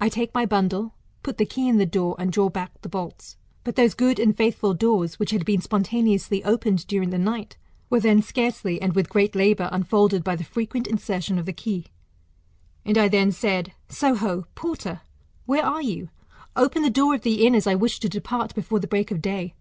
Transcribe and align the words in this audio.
I 0.00 0.08
take 0.08 0.32
my 0.32 0.46
bundle, 0.46 0.94
put 1.22 1.36
the 1.36 1.44
key 1.44 1.68
in 1.68 1.76
the 1.76 1.84
door, 1.84 2.16
and 2.18 2.32
draw 2.32 2.48
bnck 2.48 2.70
the 2.80 2.88
bolts. 2.88 3.36
But 3.62 3.76
those 3.76 3.92
good 3.92 4.18
and 4.18 4.34
faithful 4.34 4.72
doors, 4.72 5.18
which 5.18 5.32
had 5.32 5.44
been 5.44 5.60
spontaneously 5.60 6.42
opened 6.44 6.86
during 6.86 7.10
the 7.10 7.18
night, 7.18 7.58
were 7.90 8.00
then 8.00 8.22
scarcely, 8.22 8.80
and 8.80 8.94
with 8.94 9.10
great 9.10 9.34
labour, 9.36 9.68
unfolded 9.70 10.24
by 10.24 10.34
the 10.36 10.44
frequent 10.44 10.86
insertion 10.86 11.38
of 11.38 11.44
the 11.44 11.52
key. 11.52 11.88
And 12.86 12.96
I 12.96 13.08
then 13.08 13.32
said, 13.32 13.74
Soho, 13.90 14.46
porter! 14.54 15.02
where 15.44 15.66
are 15.66 15.82
you? 15.82 16.08
Open 16.56 16.80
the 16.80 16.88
door 16.88 17.14
of 17.14 17.20
the 17.20 17.46
inn, 17.46 17.54
as 17.54 17.66
I 17.66 17.74
wish 17.74 18.00
to 18.00 18.08
depart 18.08 18.54
before 18.54 18.80
the 18.80 18.88
break 18.88 19.10
of 19.10 19.20
day. 19.20 19.52